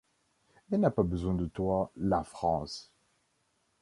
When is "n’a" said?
0.79-0.89